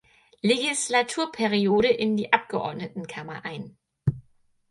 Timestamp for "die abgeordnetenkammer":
2.17-3.45